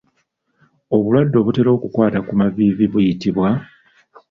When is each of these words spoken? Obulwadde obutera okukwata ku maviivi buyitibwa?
Obulwadde 0.95 1.35
obutera 1.39 1.69
okukwata 1.77 2.19
ku 2.27 2.33
maviivi 2.39 2.85
buyitibwa? 2.91 3.49